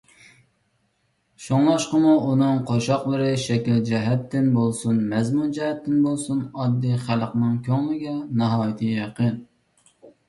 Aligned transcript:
شۇڭلاشقىمۇ 1.47 2.13
ئۇنىڭ 2.29 2.63
قوشاقلىرى 2.69 3.27
شەكىل 3.43 3.77
جەھەتتىن 3.89 4.49
بولسۇن، 4.57 5.03
مەزمۇن 5.13 5.51
جەھەتتىن 5.59 6.01
بولسۇن، 6.07 6.41
ئاددىي 6.49 6.99
خەلقنىڭ 7.05 7.53
كۆڭلىگە 7.69 8.15
ناھايىتى 8.43 8.91
يېقىن. 8.97 9.39